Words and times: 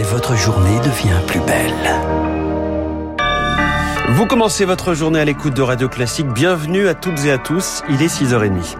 et 0.00 0.02
votre 0.02 0.34
journée 0.34 0.78
devient 0.78 1.20
plus 1.26 1.40
belle. 1.40 1.74
Vous 4.08 4.24
commencez 4.24 4.64
votre 4.64 4.94
journée 4.94 5.20
à 5.20 5.26
l'écoute 5.26 5.52
de 5.52 5.60
Radio 5.60 5.90
Classique. 5.90 6.28
Bienvenue 6.28 6.88
à 6.88 6.94
toutes 6.94 7.22
et 7.26 7.30
à 7.30 7.36
tous. 7.36 7.82
Il 7.90 8.00
est 8.00 8.06
6h30. 8.06 8.76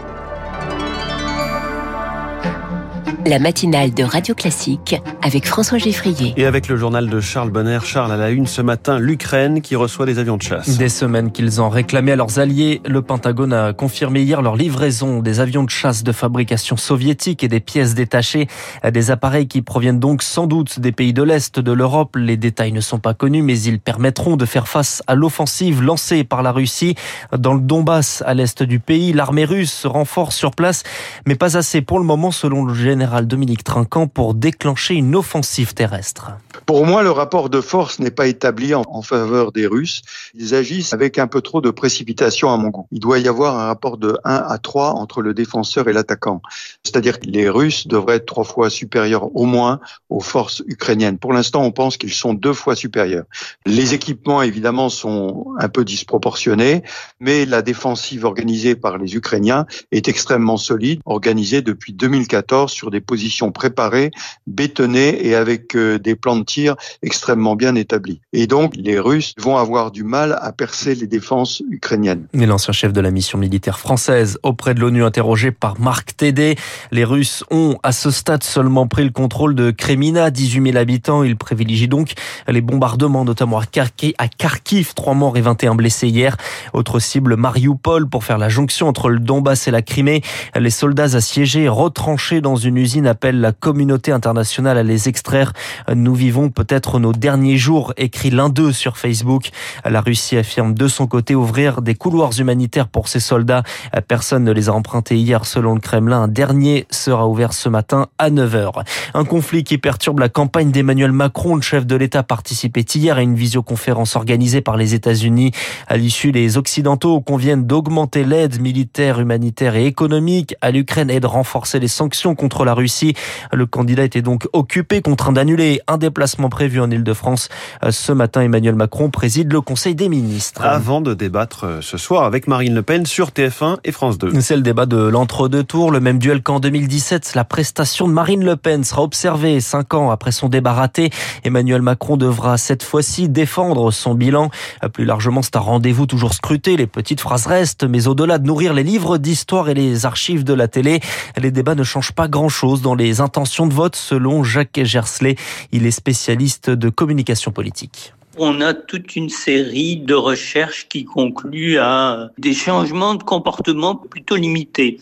La 3.27 3.38
matinale 3.38 3.93
de 3.93 4.03
Radio 4.03 4.35
Classique 4.35 4.96
avec 5.23 5.46
François 5.46 5.79
Geffrier. 5.79 6.34
Et 6.37 6.46
avec 6.46 6.69
le 6.69 6.77
journal 6.77 7.09
de 7.09 7.21
Charles 7.21 7.51
Bonner. 7.51 7.79
Charles 7.84 8.12
à 8.12 8.16
la 8.16 8.30
une 8.30 8.46
ce 8.46 8.62
matin, 8.62 8.98
l'Ukraine 8.98 9.61
qui 9.61 9.77
reçoit 9.77 10.07
des 10.07 10.19
avions 10.19 10.37
de 10.37 10.43
chasse. 10.43 10.79
Des 10.79 10.89
semaines 10.89 11.33
qu'ils 11.33 11.61
ont 11.61 11.69
réclamé 11.69 12.12
à 12.12 12.16
leurs 12.16 12.38
alliés, 12.38 12.80
le 12.87 13.02
Pentagone 13.02 13.52
a 13.52 13.73
confirmé 13.73 14.23
hier 14.23 14.43
leur 14.43 14.57
livraison 14.57 15.20
des 15.20 15.41
avions 15.41 15.65
de 15.65 15.70
chasse 15.70 16.02
de 16.02 16.12
fabrication 16.12 16.77
soviétique 16.77 17.45
et 17.45 17.48
des 17.48 17.61
pièces 17.61 17.95
détachées. 17.95 18.48
Des 18.93 19.11
appareils 19.11 19.47
qui 19.47 19.62
proviennent 19.62 20.01
donc 20.01 20.23
sans 20.23 20.47
doute 20.47 20.80
des 20.80 20.92
pays 20.92 21.12
de 21.12 21.23
l'Est 21.23 21.59
de 21.59 21.73
l'Europe. 21.73 22.16
Les 22.16 22.37
détails 22.37 22.73
ne 22.73 22.80
sont 22.80 22.98
pas 22.98 23.15
connus, 23.15 23.42
mais 23.42 23.59
ils 23.61 23.80
permettront 23.80 24.37
de 24.37 24.47
faire 24.47 24.69
face 24.69 25.02
à 25.06 25.15
l'offensive 25.15 25.83
lancée 25.83 26.24
par 26.24 26.42
la 26.42 26.52
Russie 26.52 26.95
dans 27.37 27.55
le 27.55 27.61
Donbass, 27.61 28.23
à 28.27 28.34
l'est 28.34 28.62
du 28.62 28.79
pays. 28.79 29.12
L'armée 29.12 29.45
russe 29.45 29.73
se 29.73 29.88
renforce 29.88 30.37
sur 30.37 30.52
place, 30.52 30.83
mais 31.27 31.34
pas 31.34 31.56
assez 31.56 31.80
pour 31.83 31.98
le 31.98 32.05
moment 32.05 32.30
selon 32.30 32.65
le 32.65 32.74
général 33.00 33.27
Dominique 33.27 33.64
Trinquant 33.64 34.09
pour 34.09 34.34
déclencher 34.34 34.92
une 34.92 35.16
offensive 35.16 35.72
terrestre. 35.72 36.32
Pour 36.66 36.84
moi, 36.84 37.02
le 37.02 37.10
rapport 37.10 37.48
de 37.48 37.62
force 37.62 37.98
n'est 37.98 38.10
pas 38.10 38.26
établi 38.26 38.74
en, 38.74 38.84
faveur 39.00 39.52
des 39.52 39.66
Russes. 39.66 40.02
Ils 40.34 40.54
agissent 40.54 40.92
avec 40.92 41.18
un 41.18 41.26
peu 41.26 41.40
trop 41.40 41.62
de 41.62 41.70
précipitation 41.70 42.52
à 42.52 42.59
mon 42.59 42.68
goût. 42.68 42.86
Il 42.92 43.00
doit 43.00 43.18
y 43.18 43.26
avoir 43.26 43.59
un 43.59 43.64
rapport 43.64 43.96
de 43.96 44.18
1 44.24 44.34
à 44.34 44.59
3 44.59 44.90
entre 44.90 45.23
le 45.23 45.32
défenseur 45.32 45.88
et 45.88 45.95
l'attaquant. 45.95 46.42
C'est-à-dire 46.84 47.20
que 47.20 47.26
les 47.26 47.48
Russes 47.48 47.88
devraient 47.88 48.16
être 48.16 48.26
trois 48.26 48.45
fois 48.45 48.68
supérieurs 48.68 49.34
au 49.34 49.46
moins 49.46 49.80
aux 50.10 50.20
forces 50.20 50.62
ukrainiennes. 50.66 51.16
Pour 51.16 51.32
l'instant, 51.32 51.62
on 51.62 51.73
pense 51.73 51.96
qu'ils 51.96 52.12
sont 52.12 52.34
deux 52.34 52.52
fois 52.52 52.76
supérieurs. 52.76 53.24
Les 53.64 53.95
équipements, 53.95 54.42
évidemment, 54.42 54.90
sont 54.90 55.54
un 55.59 55.70
peu 55.70 55.87
disproportionnés, 55.87 56.82
mais 57.18 57.46
la 57.46 57.62
défensive 57.62 58.26
organisée 58.26 58.76
par 58.76 58.98
les 58.98 59.16
Ukrainiens 59.16 59.64
est 59.90 60.09
extrêmement 60.09 60.59
solide, 60.59 61.01
organisée 61.07 61.62
depuis 61.62 61.95
2014 61.95 62.70
sur 62.70 62.90
des 62.91 63.01
positions 63.01 63.52
préparées, 63.52 64.10
bétonnées 64.47 65.27
et 65.27 65.34
avec 65.34 65.75
euh, 65.77 65.99
des 65.99 66.15
plans 66.15 66.37
de 66.37 66.44
tir 66.44 66.77
extrêmement 67.03 67.56
bien 67.56 67.75
établis. 67.75 68.21
Et 68.32 68.47
donc, 68.47 68.75
les 68.77 68.99
Russes 68.99 69.34
vont 69.38 69.56
avoir 69.56 69.91
du 69.91 70.05
mal 70.05 70.38
à 70.41 70.53
percer 70.53 70.94
les 70.94 71.06
défenses 71.06 71.62
ukrainiennes. 71.71 72.27
Mais 72.34 72.47
l'ancien 72.47 72.72
chef 72.72 72.93
de 72.93 73.00
la 73.00 73.10
mission 73.10 73.38
militaire 73.38 73.78
française 73.78 74.38
auprès 74.43 74.75
de 74.75 74.81
l'ONU 74.81 75.05
interrogé 75.05 75.50
par 75.50 75.81
Marc 75.81 76.16
Tédé, 76.16 76.56
les 76.93 77.05
Russes 77.05 77.44
ont 77.50 77.78
à 77.82 77.93
ce 77.93 78.10
stade 78.10 78.43
seulement 78.43 78.87
pris 78.87 79.04
le 79.04 79.10
contrôle 79.10 79.54
de 79.54 79.71
Kremina, 79.71 80.31
18 80.31 80.72
000 80.72 80.77
habitants. 80.77 81.22
Ils 81.22 81.37
privilégient 81.37 81.88
donc 81.88 82.12
les 82.49 82.60
bombardements, 82.60 83.25
notamment 83.25 83.59
à 83.59 83.66
Kharkiv 83.66 84.94
3 84.94 85.15
morts 85.15 85.37
et 85.37 85.41
21 85.41 85.75
blessés 85.75 86.09
hier. 86.09 86.37
Autre 86.72 86.99
cible, 86.99 87.37
Mariupol, 87.37 88.09
pour 88.09 88.25
faire 88.25 88.38
la 88.38 88.49
jonction 88.49 88.88
entre 88.88 89.09
le 89.09 89.19
Donbass 89.19 89.69
et 89.69 89.71
la 89.71 89.82
Crimée. 89.82 90.22
Les 90.59 90.71
soldats 90.71 91.16
assiégés, 91.16 91.69
retranchés 91.69 92.41
dans 92.41 92.56
une 92.56 92.77
appelle 93.06 93.41
la 93.41 93.53
communauté 93.53 94.12
internationale 94.12 94.78
à 94.78 94.82
les 94.82 95.09
extraire. 95.09 95.53
Nous 95.94 96.14
vivons 96.14 96.50
peut-être 96.50 96.98
nos 96.98 97.12
derniers 97.12 97.56
jours, 97.56 97.92
écrit 97.97 98.31
l'un 98.31 98.48
d'eux 98.48 98.72
sur 98.72 98.97
Facebook. 98.97 99.50
La 99.84 100.00
Russie 100.00 100.36
affirme 100.36 100.75
de 100.75 100.88
son 100.88 101.06
côté 101.06 101.34
ouvrir 101.34 101.82
des 101.82 101.94
couloirs 101.94 102.32
humanitaires 102.38 102.88
pour 102.88 103.08
ses 103.08 103.20
soldats. 103.20 103.62
Personne 104.08 104.44
ne 104.44 104.53
les 104.53 104.69
a 104.69 104.72
empruntés 104.72 105.16
hier 105.16 105.44
selon 105.44 105.75
le 105.75 105.81
Kremlin. 105.81 106.22
Un 106.22 106.28
dernier 106.28 106.86
sera 106.91 107.28
ouvert 107.28 107.53
ce 107.53 107.69
matin 107.69 108.08
à 108.19 108.31
9h. 108.31 108.84
Un 109.14 109.25
conflit 109.25 109.64
qui 109.64 109.78
perturbe 109.78 110.20
la 110.20 110.28
campagne 110.28 110.70
d'Emmanuel 110.70 111.12
Macron. 111.12 111.56
Le 111.56 111.62
chef 111.62 111.86
de 111.86 111.97
l'État 111.97 112.22
participait 112.22 112.81
hier 112.81 113.16
à 113.16 113.22
une 113.22 113.34
visioconférence 113.34 114.16
organisée 114.16 114.60
par 114.60 114.76
les 114.76 114.94
États-Unis. 114.94 115.53
À 115.86 115.97
l'issue, 115.97 116.31
les 116.31 116.56
Occidentaux 116.56 117.20
conviennent 117.20 117.66
d'augmenter 117.66 118.24
l'aide 118.24 118.60
militaire, 118.60 119.20
humanitaire 119.20 119.76
et 119.76 119.86
économique 119.86 120.54
à 120.60 120.70
l'Ukraine 120.70 121.10
et 121.10 121.20
de 121.20 121.26
renforcer 121.26 121.78
les 121.78 121.88
sanctions 121.88 122.34
contre 122.34 122.64
la 122.64 122.69
Russie. 122.75 123.14
Le 123.53 123.66
candidat 123.66 124.04
était 124.04 124.22
donc 124.22 124.48
occupé, 124.53 125.03
contraint 125.03 125.32
d'annuler 125.32 125.81
un 125.86 125.98
déplacement 125.98 126.48
prévu 126.48 126.81
en 126.81 126.91
Ile-de-France. 126.91 127.48
Ce 127.91 128.12
matin, 128.12 128.42
Emmanuel 128.42 128.75
Macron 128.75 129.10
préside 129.10 129.53
le 129.53 129.60
Conseil 129.60 129.94
des 129.94 130.08
ministres. 130.08 130.64
Avant 130.64 131.00
de 131.00 131.14
débattre 131.14 131.64
euh, 131.64 131.81
ce 131.81 131.98
soir 131.98 132.25
avec 132.25 132.47
Marine 132.47 132.75
Le 132.75 132.82
Pen 132.82 133.06
sur 133.06 133.31
TF1 133.31 133.78
et 133.84 133.92
France 133.92 134.19
2. 134.19 134.41
C'est 134.41 134.56
le 134.56 134.62
débat 134.62 134.86
de 134.86 134.97
l'entre-deux 134.97 135.64
tours, 135.64 135.91
le 135.91 136.00
même 136.00 136.19
duel 136.19 136.42
qu'en 136.42 136.60
2017. 136.60 137.34
La 137.34 137.44
prestation 137.44 138.08
de 138.08 138.12
Marine 138.12 138.44
Le 138.44 138.56
Pen 138.56 138.84
sera 138.84 139.02
observée 139.02 139.60
cinq 139.60 139.94
ans 139.94 140.10
après 140.10 140.32
son 140.32 140.48
débat 140.48 140.72
raté. 140.72 141.10
Emmanuel 141.44 141.82
Macron 141.82 142.16
devra 142.16 142.58
cette 142.58 142.82
fois-ci 142.82 143.28
défendre 143.28 143.91
son 143.91 144.14
bilan. 144.14 144.50
Plus 144.92 145.04
largement, 145.04 145.42
c'est 145.42 145.56
un 145.56 145.60
rendez-vous 145.60 146.06
toujours 146.06 146.34
scruté. 146.34 146.76
Les 146.76 146.87
petites 146.87 147.20
phrases 147.20 147.47
restent, 147.47 147.84
mais 147.84 148.06
au-delà 148.06 148.38
de 148.38 148.47
nourrir 148.47 148.75
les 148.75 148.82
livres 148.82 149.19
d'histoire 149.19 149.69
et 149.69 149.75
les 149.75 150.06
archives 150.06 150.44
de 150.44 150.54
la 150.54 150.69
télé, 150.69 151.00
les 151.37 151.50
débats 151.50 151.75
ne 151.75 151.84
changent 151.84 152.12
pas 152.12 152.28
grand-chose 152.28 152.59
dans 152.66 152.94
les 152.94 153.21
intentions 153.21 153.66
de 153.66 153.72
vote 153.72 153.97
selon 153.97 154.44
Jacques 154.44 154.81
Gersley. 154.82 155.37
Il 155.72 155.87
est 155.87 155.91
spécialiste 155.91 156.71
de 156.71 156.88
communication 156.88 157.53
politique 157.53 158.12
on 158.38 158.60
a 158.60 158.72
toute 158.72 159.16
une 159.16 159.28
série 159.28 159.97
de 159.97 160.15
recherches 160.15 160.88
qui 160.88 161.04
concluent 161.04 161.78
à 161.78 162.31
des 162.38 162.54
changements 162.54 163.15
de 163.15 163.22
comportement 163.22 163.97
plutôt 163.97 164.37
limités. 164.37 164.99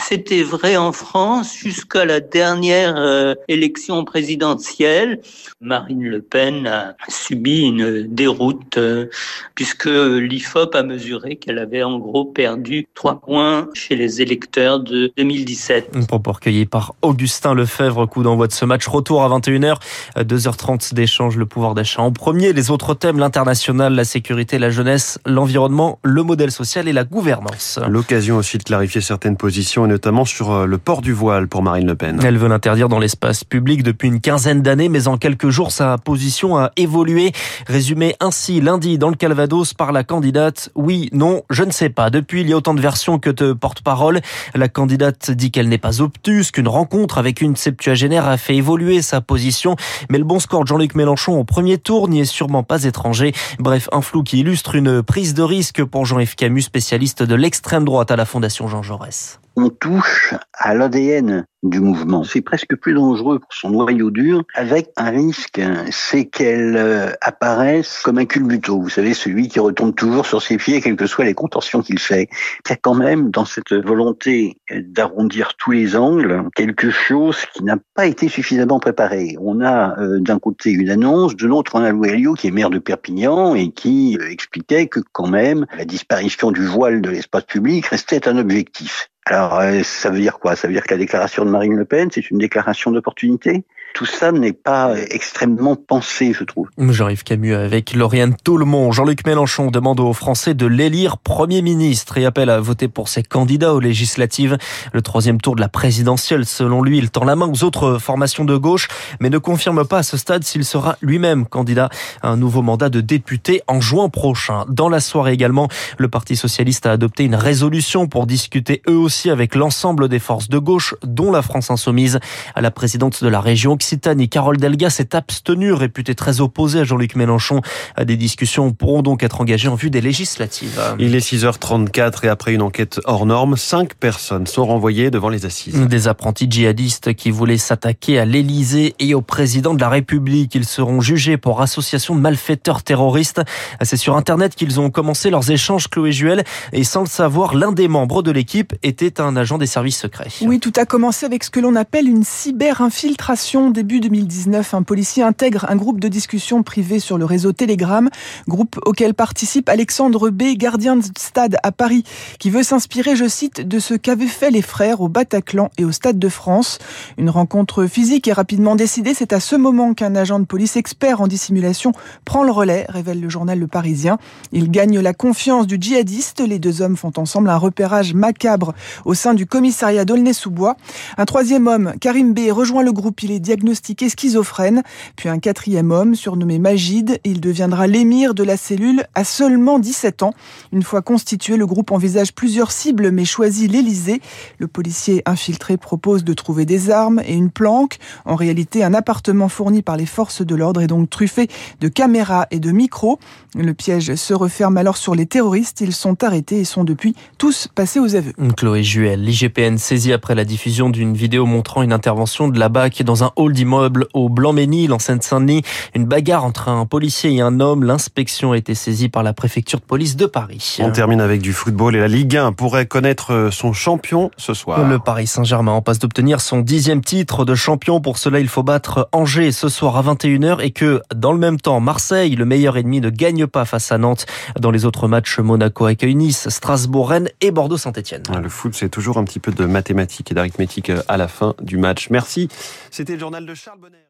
C'était 0.00 0.42
vrai 0.42 0.76
en 0.76 0.92
France 0.92 1.54
jusqu'à 1.56 2.04
la 2.04 2.20
dernière 2.20 2.94
euh, 2.96 3.34
élection 3.48 4.04
présidentielle. 4.04 5.20
Marine 5.60 6.04
Le 6.04 6.22
Pen 6.22 6.66
a 6.66 6.94
subi 7.08 7.62
une 7.62 8.02
déroute 8.02 8.78
euh, 8.78 9.06
puisque 9.54 9.86
l'IFOP 9.86 10.74
a 10.74 10.82
mesuré 10.82 11.36
qu'elle 11.36 11.58
avait 11.58 11.82
en 11.82 11.98
gros 11.98 12.24
perdu 12.24 12.86
trois 12.94 13.20
points 13.20 13.68
chez 13.74 13.96
les 13.96 14.22
électeurs 14.22 14.80
de 14.80 15.12
2017. 15.16 15.90
Un 15.94 16.04
propos 16.04 16.32
recueilli 16.32 16.64
par 16.64 16.94
Augustin 17.02 17.54
Lefebvre, 17.54 18.06
coup 18.06 18.22
d'envoi 18.22 18.46
de 18.46 18.52
ce 18.52 18.64
match. 18.64 18.86
Retour 18.86 19.24
à 19.24 19.28
21h, 19.28 19.76
2h30 20.16 20.94
d'échange, 20.94 21.36
le 21.36 21.46
pouvoir 21.46 21.74
d'achat 21.74 22.02
en 22.02 22.12
premier. 22.12 22.52
Les 22.52 22.70
autres 22.70 22.94
thèmes, 22.94 23.18
l'international, 23.18 23.94
la 23.94 24.04
sécurité, 24.04 24.58
la 24.58 24.70
jeunesse, 24.70 25.18
l'environnement, 25.26 25.98
le 26.02 26.22
modèle 26.22 26.52
social 26.52 26.86
et 26.88 26.92
la 26.92 27.04
gouvernance. 27.04 27.80
L'occasion 27.88 28.36
aussi 28.36 28.58
de 28.58 28.62
clarifier 28.62 29.00
certaines 29.00 29.36
positions 29.36 29.87
notamment 29.88 30.24
sur 30.24 30.52
euh, 30.52 30.66
le 30.66 30.78
port 30.78 31.02
du 31.02 31.12
voile 31.12 31.48
pour 31.48 31.62
Marine 31.62 31.86
Le 31.86 31.96
Pen. 31.96 32.20
Elle 32.22 32.38
veut 32.38 32.48
l'interdire 32.48 32.88
dans 32.88 32.98
l'espace 32.98 33.42
public 33.42 33.82
depuis 33.82 34.08
une 34.08 34.20
quinzaine 34.20 34.62
d'années, 34.62 34.88
mais 34.88 35.08
en 35.08 35.16
quelques 35.16 35.48
jours, 35.48 35.72
sa 35.72 35.98
position 35.98 36.56
a 36.56 36.70
évolué. 36.76 37.32
Résumé 37.66 38.14
ainsi 38.20 38.60
lundi 38.60 38.98
dans 38.98 39.08
le 39.08 39.16
Calvados 39.16 39.74
par 39.74 39.92
la 39.92 40.04
candidate. 40.04 40.70
Oui, 40.74 41.08
non, 41.12 41.42
je 41.50 41.64
ne 41.64 41.72
sais 41.72 41.88
pas. 41.88 42.10
Depuis, 42.10 42.42
il 42.42 42.48
y 42.48 42.52
a 42.52 42.56
autant 42.56 42.74
de 42.74 42.80
versions 42.80 43.18
que 43.18 43.30
de 43.30 43.52
porte-parole. 43.52 44.20
La 44.54 44.68
candidate 44.68 45.30
dit 45.30 45.50
qu'elle 45.50 45.68
n'est 45.68 45.78
pas 45.78 46.00
obtuse, 46.00 46.50
qu'une 46.50 46.68
rencontre 46.68 47.18
avec 47.18 47.40
une 47.40 47.56
septuagénaire 47.56 48.28
a 48.28 48.36
fait 48.36 48.56
évoluer 48.56 49.02
sa 49.02 49.20
position. 49.20 49.76
Mais 50.10 50.18
le 50.18 50.24
bon 50.24 50.38
score 50.38 50.62
de 50.62 50.68
Jean-Luc 50.68 50.94
Mélenchon 50.94 51.38
au 51.38 51.44
premier 51.44 51.78
tour 51.78 52.08
n'y 52.08 52.20
est 52.20 52.24
sûrement 52.24 52.62
pas 52.62 52.84
étranger. 52.84 53.32
Bref, 53.58 53.88
un 53.92 54.02
flou 54.02 54.22
qui 54.22 54.40
illustre 54.40 54.74
une 54.74 55.02
prise 55.02 55.34
de 55.34 55.42
risque 55.42 55.82
pour 55.84 56.04
Jean-Yves 56.06 56.36
Camus, 56.36 56.62
spécialiste 56.62 57.22
de 57.22 57.34
l'extrême 57.34 57.84
droite 57.84 58.10
à 58.10 58.16
la 58.16 58.24
Fondation 58.24 58.68
Jean 58.68 58.82
Jaurès 58.82 59.40
on 59.58 59.70
touche 59.70 60.34
à 60.52 60.72
l'ADN 60.72 61.44
du 61.64 61.80
mouvement. 61.80 62.22
C'est 62.22 62.42
presque 62.42 62.76
plus 62.76 62.94
dangereux 62.94 63.40
pour 63.40 63.52
son 63.52 63.70
noyau 63.70 64.12
dur, 64.12 64.44
avec 64.54 64.90
un 64.96 65.10
risque, 65.10 65.60
c'est 65.90 66.26
qu'elle 66.26 66.76
euh, 66.76 67.10
apparaisse 67.20 68.00
comme 68.04 68.18
un 68.18 68.24
culbuto. 68.24 68.80
Vous 68.80 68.88
savez, 68.88 69.14
celui 69.14 69.48
qui 69.48 69.58
retombe 69.58 69.96
toujours 69.96 70.26
sur 70.26 70.40
ses 70.40 70.58
pieds, 70.58 70.80
quelles 70.80 70.94
que 70.94 71.06
soient 71.06 71.24
les 71.24 71.34
contorsions 71.34 71.82
qu'il 71.82 71.98
fait. 71.98 72.28
Il 72.66 72.70
y 72.70 72.72
a 72.72 72.76
quand 72.76 72.94
même, 72.94 73.30
dans 73.30 73.44
cette 73.44 73.72
volonté 73.72 74.58
d'arrondir 74.70 75.54
tous 75.58 75.72
les 75.72 75.96
angles, 75.96 76.44
quelque 76.54 76.90
chose 76.90 77.38
qui 77.52 77.64
n'a 77.64 77.78
pas 77.94 78.06
été 78.06 78.28
suffisamment 78.28 78.78
préparé. 78.78 79.36
On 79.40 79.60
a 79.60 79.98
euh, 79.98 80.20
d'un 80.20 80.38
côté 80.38 80.70
une 80.70 80.90
annonce, 80.90 81.34
de 81.34 81.48
l'autre 81.48 81.72
on 81.74 81.82
a 81.82 81.90
Louis 81.90 82.34
qui 82.38 82.46
est 82.46 82.52
maire 82.52 82.70
de 82.70 82.78
Perpignan 82.78 83.56
et 83.56 83.72
qui 83.72 84.16
euh, 84.20 84.30
expliquait 84.30 84.86
que 84.86 85.00
quand 85.10 85.28
même 85.28 85.66
la 85.76 85.84
disparition 85.84 86.52
du 86.52 86.64
voile 86.64 87.00
de 87.00 87.10
l'espace 87.10 87.44
public 87.44 87.86
restait 87.86 88.28
un 88.28 88.38
objectif. 88.38 89.10
Alors, 89.30 89.60
euh, 89.60 89.82
ça 89.82 90.08
veut 90.08 90.20
dire 90.20 90.38
quoi? 90.38 90.56
Ça 90.56 90.68
veut 90.68 90.72
dire 90.72 90.84
que 90.84 90.94
la 90.94 90.98
déclaration 90.98 91.44
de 91.44 91.50
Marine 91.50 91.76
Le 91.76 91.84
Pen, 91.84 92.08
c'est 92.10 92.30
une 92.30 92.38
déclaration 92.38 92.90
d'opportunité? 92.90 93.62
Tout 93.94 94.06
ça 94.06 94.32
n'est 94.32 94.52
pas 94.52 94.94
extrêmement 95.10 95.76
pensé, 95.76 96.32
je 96.32 96.44
trouve. 96.44 96.68
Jean-Yves 96.78 97.24
Camus 97.24 97.54
avec 97.54 97.94
Lauriane 97.94 98.36
Toulmont. 98.36 98.92
Jean-Luc 98.92 99.26
Mélenchon 99.26 99.70
demande 99.70 100.00
aux 100.00 100.12
Français 100.12 100.54
de 100.54 100.66
l'élire 100.66 101.18
Premier 101.18 101.62
ministre 101.62 102.18
et 102.18 102.24
appelle 102.24 102.50
à 102.50 102.60
voter 102.60 102.88
pour 102.88 103.08
ses 103.08 103.22
candidats 103.22 103.74
aux 103.74 103.80
législatives. 103.80 104.56
Le 104.92 105.02
troisième 105.02 105.40
tour 105.40 105.56
de 105.56 105.60
la 105.60 105.68
présidentielle, 105.68 106.46
selon 106.46 106.82
lui, 106.82 106.98
il 106.98 107.10
tend 107.10 107.24
la 107.24 107.34
main 107.34 107.50
aux 107.50 107.64
autres 107.64 107.98
formations 107.98 108.44
de 108.44 108.56
gauche, 108.56 108.88
mais 109.20 109.30
ne 109.30 109.38
confirme 109.38 109.84
pas 109.84 109.98
à 109.98 110.02
ce 110.02 110.16
stade 110.16 110.44
s'il 110.44 110.64
sera 110.64 110.96
lui-même 111.00 111.46
candidat 111.46 111.88
à 112.22 112.28
un 112.28 112.36
nouveau 112.36 112.62
mandat 112.62 112.90
de 112.90 113.00
député 113.00 113.62
en 113.66 113.80
juin 113.80 114.08
prochain. 114.08 114.64
Dans 114.68 114.88
la 114.88 115.00
soirée 115.00 115.32
également, 115.32 115.68
le 115.98 116.08
Parti 116.08 116.36
socialiste 116.36 116.86
a 116.86 116.92
adopté 116.92 117.24
une 117.24 117.34
résolution 117.34 118.06
pour 118.06 118.26
discuter 118.26 118.82
eux 118.88 118.96
aussi 118.96 119.30
avec 119.30 119.54
l'ensemble 119.54 120.08
des 120.08 120.18
forces 120.18 120.48
de 120.48 120.58
gauche, 120.58 120.94
dont 121.02 121.32
la 121.32 121.42
France 121.42 121.70
insoumise, 121.70 122.20
à 122.54 122.60
la 122.60 122.70
présidente 122.70 123.22
de 123.24 123.28
la 123.28 123.40
région 123.40 123.76
Occitanie. 123.78 124.28
Carole 124.28 124.56
Delga 124.56 124.90
s'est 124.90 125.14
abstenue, 125.14 125.72
réputée 125.72 126.16
très 126.16 126.40
opposée 126.40 126.80
à 126.80 126.84
Jean-Luc 126.84 127.14
Mélenchon. 127.14 127.60
Des 128.04 128.16
discussions 128.16 128.72
pourront 128.72 129.02
donc 129.02 129.22
être 129.22 129.40
engagées 129.40 129.68
en 129.68 129.76
vue 129.76 129.88
des 129.88 130.00
législatives. 130.00 130.80
Il 130.98 131.14
est 131.14 131.24
6h34 131.24 132.24
et 132.24 132.28
après 132.28 132.54
une 132.54 132.62
enquête 132.62 133.00
hors 133.04 133.24
norme, 133.24 133.56
cinq 133.56 133.94
personnes 133.94 134.48
sont 134.48 134.66
renvoyées 134.66 135.12
devant 135.12 135.28
les 135.28 135.46
assises. 135.46 135.78
Des 135.78 136.08
apprentis 136.08 136.48
djihadistes 136.50 137.14
qui 137.14 137.30
voulaient 137.30 137.56
s'attaquer 137.56 138.18
à 138.18 138.24
l'Élysée 138.24 138.96
et 138.98 139.14
au 139.14 139.20
président 139.20 139.74
de 139.74 139.80
la 139.80 139.88
République. 139.88 140.56
Ils 140.56 140.66
seront 140.66 141.00
jugés 141.00 141.36
pour 141.36 141.62
association 141.62 142.16
de 142.16 142.20
malfaiteurs 142.20 142.82
terroristes. 142.82 143.40
C'est 143.82 143.96
sur 143.96 144.16
Internet 144.16 144.56
qu'ils 144.56 144.80
ont 144.80 144.90
commencé 144.90 145.30
leurs 145.30 145.52
échanges, 145.52 145.86
Chloé 145.86 146.10
Juel. 146.10 146.42
Et 146.72 146.82
sans 146.82 147.02
le 147.02 147.06
savoir, 147.06 147.54
l'un 147.54 147.70
des 147.70 147.86
membres 147.86 148.24
de 148.24 148.32
l'équipe 148.32 148.74
était 148.82 149.20
un 149.20 149.36
agent 149.36 149.56
des 149.56 149.66
services 149.66 150.00
secrets. 150.00 150.30
Oui, 150.40 150.58
tout 150.58 150.72
a 150.74 150.84
commencé 150.84 151.26
avec 151.26 151.44
ce 151.44 151.50
que 151.50 151.60
l'on 151.60 151.76
appelle 151.76 152.08
une 152.08 152.24
cyber-infiltration. 152.24 153.67
Début 153.70 154.00
2019, 154.00 154.74
un 154.74 154.82
policier 154.82 155.22
intègre 155.22 155.66
un 155.68 155.76
groupe 155.76 156.00
de 156.00 156.08
discussion 156.08 156.62
privé 156.62 156.98
sur 156.98 157.18
le 157.18 157.24
réseau 157.24 157.52
Telegram, 157.52 158.08
groupe 158.46 158.78
auquel 158.84 159.14
participe 159.14 159.68
Alexandre 159.68 160.30
B, 160.30 160.56
gardien 160.56 160.96
de 160.96 161.04
stade 161.18 161.56
à 161.62 161.72
Paris, 161.72 162.04
qui 162.38 162.50
veut 162.50 162.62
s'inspirer, 162.62 163.16
je 163.16 163.28
cite, 163.28 163.60
de 163.60 163.78
ce 163.78 163.94
qu'avaient 163.94 164.26
fait 164.26 164.50
les 164.50 164.62
frères 164.62 165.00
au 165.00 165.08
Bataclan 165.08 165.70
et 165.78 165.84
au 165.84 165.92
Stade 165.92 166.18
de 166.18 166.28
France. 166.28 166.78
Une 167.16 167.30
rencontre 167.30 167.86
physique 167.86 168.28
est 168.28 168.32
rapidement 168.32 168.76
décidée. 168.76 169.14
C'est 169.14 169.32
à 169.32 169.40
ce 169.40 169.56
moment 169.56 169.94
qu'un 169.94 170.14
agent 170.14 170.38
de 170.38 170.44
police 170.44 170.76
expert 170.76 171.20
en 171.20 171.26
dissimulation 171.26 171.92
prend 172.24 172.44
le 172.44 172.52
relais, 172.52 172.86
révèle 172.88 173.20
le 173.20 173.28
journal 173.28 173.58
Le 173.58 173.66
Parisien. 173.66 174.18
Il 174.52 174.70
gagne 174.70 175.00
la 175.00 175.14
confiance 175.14 175.66
du 175.66 175.76
djihadiste. 175.80 176.40
Les 176.40 176.58
deux 176.58 176.82
hommes 176.82 176.96
font 176.96 177.12
ensemble 177.16 177.50
un 177.50 177.56
repérage 177.56 178.14
macabre 178.14 178.74
au 179.04 179.14
sein 179.14 179.34
du 179.34 179.46
commissariat 179.46 180.04
d'Aulnay-sous-Bois. 180.04 180.76
Un 181.16 181.24
troisième 181.24 181.66
homme, 181.66 181.92
Karim 182.00 182.32
B, 182.32 182.50
rejoint 182.50 182.82
le 182.82 182.92
groupe. 182.92 183.22
Il 183.22 183.30
est 183.30 183.40
diagnostiqué 183.58 184.08
schizophrène. 184.08 184.82
Puis 185.16 185.28
un 185.28 185.38
quatrième 185.38 185.90
homme, 185.90 186.14
surnommé 186.14 186.58
Magid. 186.58 187.18
Il 187.24 187.40
deviendra 187.40 187.86
l'émir 187.86 188.34
de 188.34 188.44
la 188.44 188.56
cellule 188.56 189.04
à 189.14 189.24
seulement 189.24 189.78
17 189.78 190.22
ans. 190.22 190.32
Une 190.72 190.82
fois 190.82 191.02
constitué, 191.02 191.56
le 191.56 191.66
groupe 191.66 191.90
envisage 191.90 192.32
plusieurs 192.32 192.70
cibles 192.70 193.10
mais 193.10 193.24
choisit 193.24 193.70
l'Elysée. 193.70 194.20
Le 194.58 194.68
policier 194.68 195.22
infiltré 195.26 195.76
propose 195.76 196.24
de 196.24 196.32
trouver 196.34 196.66
des 196.66 196.90
armes 196.90 197.20
et 197.26 197.34
une 197.34 197.50
planque. 197.50 197.98
En 198.24 198.36
réalité, 198.36 198.84
un 198.84 198.94
appartement 198.94 199.48
fourni 199.48 199.82
par 199.82 199.96
les 199.96 200.06
forces 200.06 200.42
de 200.42 200.54
l'ordre 200.54 200.80
est 200.80 200.86
donc 200.86 201.10
truffé 201.10 201.48
de 201.80 201.88
caméras 201.88 202.46
et 202.50 202.60
de 202.60 202.70
micros. 202.70 203.18
Le 203.56 203.74
piège 203.74 204.14
se 204.14 204.34
referme 204.34 204.76
alors 204.76 204.96
sur 204.96 205.14
les 205.14 205.26
terroristes. 205.26 205.80
Ils 205.80 205.94
sont 205.94 206.22
arrêtés 206.22 206.60
et 206.60 206.64
sont 206.64 206.84
depuis 206.84 207.16
tous 207.38 207.68
passés 207.74 207.98
aux 207.98 208.14
aveux. 208.14 208.32
Chloé 208.56 208.84
Juel, 208.84 209.24
l'IGPN 209.24 209.78
saisit 209.78 210.12
après 210.12 210.34
la 210.34 210.44
diffusion 210.44 210.90
d'une 210.90 211.14
vidéo 211.14 211.44
montrant 211.44 211.82
une 211.82 211.92
intervention 211.92 212.48
de 212.48 212.58
la 212.58 212.68
BAC 212.68 213.02
dans 213.02 213.24
un 213.24 213.32
hall 213.48 213.52
d'immeuble 213.54 214.06
au 214.12 214.28
Blanc-Ménil 214.28 214.92
en 214.92 214.98
Seine-Saint-Denis. 214.98 215.62
Une 215.94 216.04
bagarre 216.04 216.44
entre 216.44 216.68
un 216.68 216.84
policier 216.84 217.32
et 217.32 217.40
un 217.40 217.60
homme. 217.60 217.82
L'inspection 217.84 218.52
a 218.52 218.58
été 218.58 218.74
saisie 218.74 219.08
par 219.08 219.22
la 219.22 219.32
préfecture 219.32 219.80
de 219.80 219.84
police 219.84 220.16
de 220.16 220.26
Paris. 220.26 220.76
On 220.80 220.90
termine 220.90 221.20
avec 221.20 221.40
du 221.40 221.52
football 221.52 221.96
et 221.96 222.00
la 222.00 222.08
Ligue 222.08 222.36
1 222.36 222.52
pourrait 222.52 222.86
connaître 222.86 223.48
son 223.50 223.72
champion 223.72 224.30
ce 224.36 224.54
soir. 224.54 224.86
Le 224.86 224.98
Paris 224.98 225.26
Saint-Germain 225.26 225.72
en 225.72 225.82
passe 225.82 225.98
d'obtenir 225.98 226.40
son 226.40 226.60
dixième 226.60 227.02
titre 227.02 227.44
de 227.44 227.54
champion. 227.54 228.00
Pour 228.00 228.18
cela, 228.18 228.40
il 228.40 228.48
faut 228.48 228.62
battre 228.62 229.08
Angers 229.12 229.52
ce 229.52 229.68
soir 229.68 229.96
à 229.96 230.02
21h 230.02 230.60
et 230.60 230.70
que 230.70 231.00
dans 231.14 231.32
le 231.32 231.38
même 231.38 231.58
temps, 231.58 231.80
Marseille, 231.80 232.36
le 232.36 232.44
meilleur 232.44 232.76
ennemi, 232.76 233.00
ne 233.00 233.10
gagne 233.10 233.46
pas 233.46 233.64
face 233.64 233.90
à 233.92 233.98
Nantes. 233.98 234.26
Dans 234.60 234.70
les 234.70 234.84
autres 234.84 235.08
matchs, 235.08 235.38
Monaco 235.38 235.86
accueille 235.86 236.14
Nice, 236.14 236.48
Strasbourg, 236.48 237.10
Rennes 237.10 237.30
et 237.40 237.50
Bordeaux-Saint-Etienne. 237.50 238.24
Le 238.42 238.48
foot, 238.48 238.74
c'est 238.74 238.88
toujours 238.88 239.18
un 239.18 239.24
petit 239.24 239.40
peu 239.40 239.52
de 239.52 239.64
mathématiques 239.64 240.30
et 240.30 240.34
d'arithmétique 240.34 240.92
à 241.08 241.16
la 241.16 241.28
fin 241.28 241.54
du 241.62 241.78
match. 241.78 242.08
Merci. 242.10 242.48
C'était 242.90 243.12
le 243.12 243.18
de 243.46 243.54
Charles 243.54 243.80
Bonner. 243.80 244.06